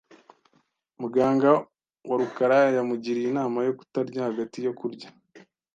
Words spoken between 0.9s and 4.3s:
Muganga wa rukarayamugiriye inama yo kutarya